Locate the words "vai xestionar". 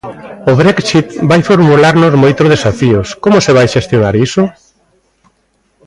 3.57-4.13